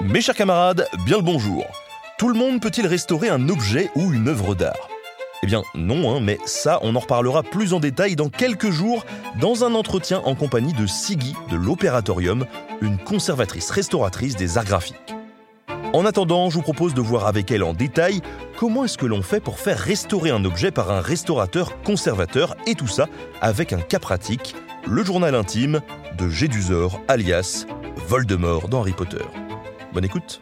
[0.00, 1.64] Mes chers camarades, bien le bonjour.
[2.18, 4.88] Tout le monde peut-il restaurer un objet ou une œuvre d'art?
[5.42, 9.04] Eh bien non, hein, mais ça, on en reparlera plus en détail dans quelques jours
[9.40, 12.46] dans un entretien en compagnie de Siggy de l'Opératorium,
[12.80, 15.14] une conservatrice restauratrice des arts graphiques.
[15.92, 18.20] En attendant, je vous propose de voir avec elle en détail
[18.56, 22.76] comment est-ce que l'on fait pour faire restaurer un objet par un restaurateur conservateur et
[22.76, 23.06] tout ça
[23.40, 24.54] avec un cas pratique,
[24.86, 25.80] le journal intime
[26.16, 27.66] de Gédusor alias
[28.06, 29.24] Voldemort dans Potter.
[29.98, 30.40] Bonne écoute.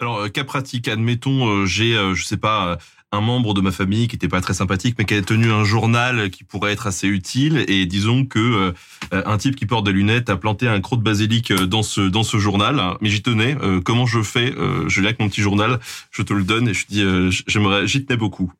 [0.00, 2.78] Alors, euh, cas pratique, admettons, euh, j'ai, euh, je sais pas,
[3.12, 5.64] un membre de ma famille qui était pas très sympathique, mais qui a tenu un
[5.64, 7.64] journal qui pourrait être assez utile.
[7.68, 8.72] Et disons que
[9.10, 12.22] un type qui porte des lunettes a planté un croc de basilic dans ce dans
[12.22, 12.80] ce journal.
[13.00, 13.56] Mais j'y tenais.
[13.84, 14.54] comment je fais
[14.86, 15.80] Je l'ai avec mon petit journal?
[16.10, 17.04] Je te le donne et je dis,
[17.46, 18.52] j'aimerais, j'y tenais beaucoup.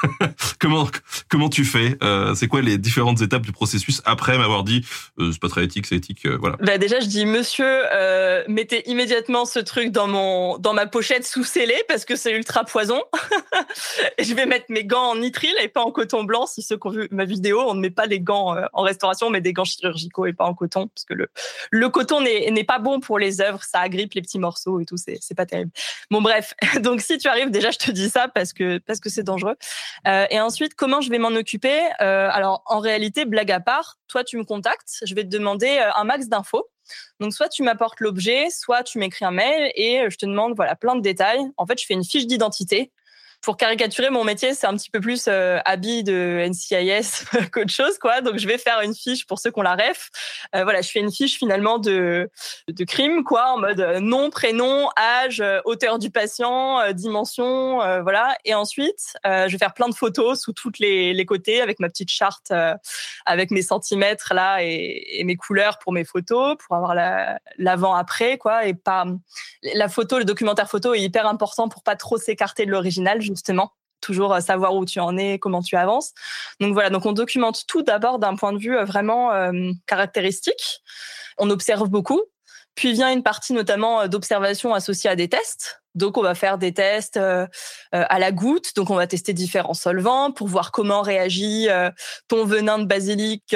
[0.58, 0.88] comment
[1.28, 1.98] comment tu fais?
[2.34, 4.84] C'est quoi les différentes étapes du processus après m'avoir dit,
[5.18, 6.56] c'est pas très éthique, c'est éthique, voilà.
[6.60, 7.82] Bah déjà, je dis, monsieur,
[8.48, 12.64] mettez immédiatement ce truc dans mon dans ma pochette sous scellé parce que c'est ultra
[12.64, 13.02] poison.
[14.18, 16.46] je vais mettre mes gants en nitrile et pas en coton blanc.
[16.46, 18.82] Si ceux qui ont vu ma vidéo, on ne met pas les gants euh, en
[18.82, 21.28] restauration, mais des gants chirurgicaux et pas en coton parce que le,
[21.70, 23.62] le coton n'est pas bon pour les œuvres.
[23.62, 24.96] Ça agrippe les petits morceaux et tout.
[24.96, 25.70] C'est pas terrible.
[26.10, 26.54] Bon, bref.
[26.80, 29.56] Donc, si tu arrives, déjà, je te dis ça parce que parce que c'est dangereux.
[30.06, 31.78] Euh, et ensuite, comment je vais m'en occuper?
[32.00, 34.98] Euh, Alors, en réalité, blague à part, toi, tu me contactes.
[35.04, 36.68] Je vais te demander un max d'infos.
[37.20, 40.74] Donc, soit tu m'apportes l'objet, soit tu m'écris un mail et je te demande voilà
[40.74, 41.42] plein de détails.
[41.58, 42.92] En fait, je fais une fiche d'identité
[43.40, 47.98] pour caricaturer mon métier, c'est un petit peu plus euh, habit de NCIS qu'autre chose,
[47.98, 48.20] quoi.
[48.20, 50.10] Donc, je vais faire une fiche pour ceux qui ont la ref.
[50.54, 52.30] Euh, voilà, je fais une fiche finalement de,
[52.68, 58.36] de crime, quoi, en mode euh, nom, prénom, âge, hauteur du patient, dimension, voilà.
[58.44, 62.10] Et ensuite, je vais faire plein de photos sous toutes les, côtés avec ma petite
[62.10, 62.52] charte,
[63.26, 66.94] avec mes centimètres là et, mes couleurs pour mes photos, pour avoir
[67.58, 68.66] l'avant-après, quoi.
[68.66, 69.04] Et pas
[69.62, 73.72] la photo, le documentaire photo est hyper important pour pas trop s'écarter de l'original justement
[74.00, 76.12] toujours euh, savoir où tu en es, comment tu avances.
[76.60, 80.80] Donc voilà, donc on documente tout d'abord d'un point de vue euh, vraiment euh, caractéristique.
[81.38, 82.22] On observe beaucoup.
[82.74, 85.82] Puis vient une partie notamment d'observation associée à des tests.
[85.98, 87.46] Donc, on va faire des tests euh,
[87.94, 88.74] euh, à la goutte.
[88.76, 91.90] Donc, on va tester différents solvants pour voir comment réagit euh,
[92.28, 93.54] ton venin de basilic.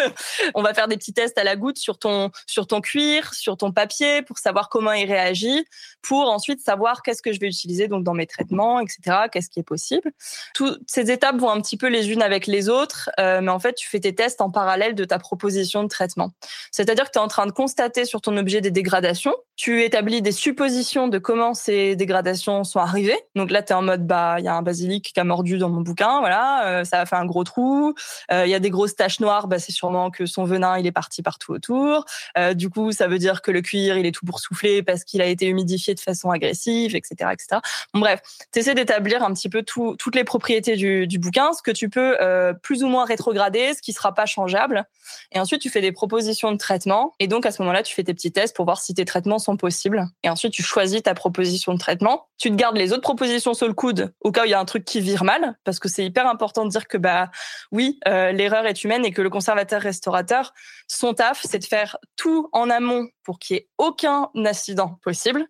[0.54, 3.56] on va faire des petits tests à la goutte sur ton sur ton cuir, sur
[3.56, 5.64] ton papier pour savoir comment il réagit,
[6.02, 9.28] pour ensuite savoir qu'est-ce que je vais utiliser donc dans mes traitements, etc.
[9.32, 10.12] Qu'est-ce qui est possible.
[10.54, 13.74] Toutes ces étapes vont un petit peu les unes avec les autres, mais en fait,
[13.74, 16.32] tu fais tes tests en parallèle de ta proposition de traitement.
[16.70, 19.34] C'est-à-dire que tu es en train de constater sur ton objet des dégradations.
[19.56, 23.18] Tu établis des suppositions de comment ces dégradations sont arrivées.
[23.34, 25.58] Donc là, tu es en mode, bah, il y a un basilic qui a mordu
[25.58, 27.94] dans mon bouquin, voilà, euh, ça a fait un gros trou.
[28.32, 30.86] Euh, Il y a des grosses taches noires, bah, c'est sûrement que son venin, il
[30.86, 32.04] est parti partout autour.
[32.38, 35.20] Euh, du coup, ça veut dire que le cuir, il est tout boursouflé parce qu'il
[35.20, 37.60] a été humidifié de façon agressive, etc., etc.
[37.92, 38.20] Bref,
[38.52, 41.70] tu essaies d'établir un petit peu tout, toutes les propriétés du, du, bouquin, ce que
[41.70, 42.16] tu peux
[42.62, 44.84] plus ou moins rétrograder, ce qui sera pas changeable.
[45.32, 47.14] Et ensuite, tu fais des propositions de traitement.
[47.18, 49.38] Et donc, à ce moment-là, tu fais tes petits tests pour voir si tes traitements
[49.38, 50.06] sont possibles.
[50.22, 52.28] Et ensuite, tu choisis ta proposition traitement.
[52.38, 54.60] Tu te gardes les autres propositions sur le coude au cas où il y a
[54.60, 57.30] un truc qui vire mal, parce que c'est hyper important de dire que bah
[57.72, 60.52] oui, euh, l'erreur est humaine et que le conservateur restaurateur,
[60.88, 65.46] son taf, c'est de faire tout en amont pour qu'il y ait aucun accident possible,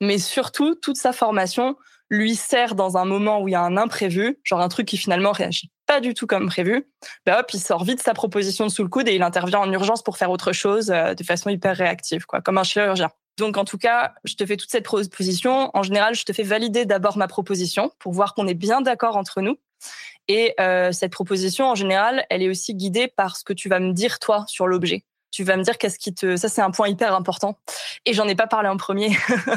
[0.00, 1.76] mais surtout toute sa formation
[2.10, 4.98] lui sert dans un moment où il y a un imprévu, genre un truc qui
[4.98, 6.86] finalement réagit pas du tout comme prévu,
[7.26, 10.02] bah hop, il sort vite sa proposition sous le coude et il intervient en urgence
[10.02, 13.10] pour faire autre chose euh, de façon hyper réactive, quoi, comme un chirurgien.
[13.38, 15.70] Donc, en tout cas, je te fais toute cette proposition.
[15.74, 19.16] En général, je te fais valider d'abord ma proposition pour voir qu'on est bien d'accord
[19.16, 19.58] entre nous.
[20.28, 23.80] Et euh, cette proposition, en général, elle est aussi guidée par ce que tu vas
[23.80, 25.04] me dire toi sur l'objet.
[25.30, 26.36] Tu vas me dire qu'est-ce qui te.
[26.36, 27.58] Ça, c'est un point hyper important.
[28.06, 29.10] Et j'en ai pas parlé en premier.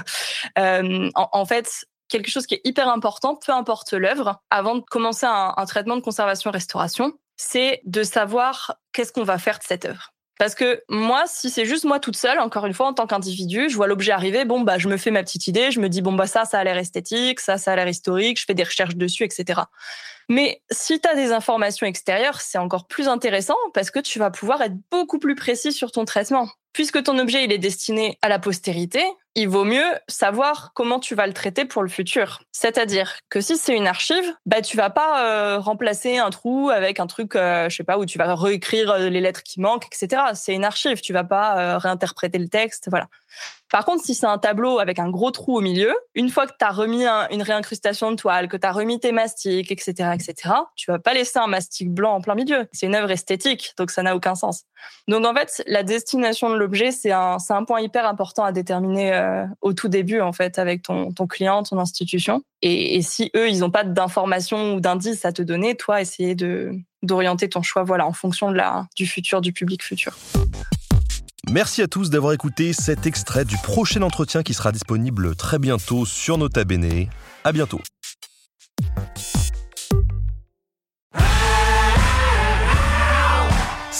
[0.57, 5.27] euh, en, fait, quelque chose qui est hyper important, peu importe l'œuvre, avant de commencer
[5.27, 10.13] un, un traitement de conservation-restauration, c'est de savoir qu'est-ce qu'on va faire de cette œuvre.
[10.39, 13.69] Parce que moi, si c'est juste moi toute seule, encore une fois, en tant qu'individu,
[13.69, 16.01] je vois l'objet arriver, bon, bah, je me fais ma petite idée, je me dis,
[16.01, 18.63] bon, bah, ça, ça a l'air esthétique, ça, ça a l'air historique, je fais des
[18.63, 19.61] recherches dessus, etc.
[20.29, 24.29] Mais si tu as des informations extérieures, c'est encore plus intéressant parce que tu vas
[24.29, 26.49] pouvoir être beaucoup plus précis sur ton traitement.
[26.73, 29.01] Puisque ton objet, il est destiné à la postérité,
[29.37, 32.41] il vaut mieux savoir comment tu vas le traiter pour le futur.
[32.51, 36.99] C'est-à-dire que si c'est une archive, bah tu vas pas euh, remplacer un trou avec
[36.99, 39.85] un truc, euh, je sais pas, où tu vas réécrire euh, les lettres qui manquent,
[39.85, 40.23] etc.
[40.33, 43.07] C'est une archive, tu vas pas réinterpréter le texte, voilà.
[43.69, 46.53] Par contre, si c'est un tableau avec un gros trou au milieu, une fois que
[46.57, 50.53] tu as remis une réincrustation de toile, que tu as remis tes mastiques, etc., etc.,
[50.75, 52.67] tu vas pas laisser un mastic blanc en plein milieu.
[52.71, 54.63] C'est une œuvre esthétique, donc ça n'a aucun sens.
[55.07, 59.11] Donc en fait, la destination de l'objet, c'est un, un point hyper important à déterminer
[59.27, 62.41] euh, au tout début, en fait, avec ton, client, ton institution.
[62.61, 66.35] Et, si eux, ils n'ont pas d'informations ou d'indices à te donner, toi, essayer
[67.03, 68.53] d'orienter ton choix, voilà, en fonction
[68.95, 70.15] du futur, du public futur.
[71.49, 76.05] Merci à tous d'avoir écouté cet extrait du prochain entretien qui sera disponible très bientôt
[76.05, 77.07] sur Nota Bene.
[77.43, 77.79] À bientôt.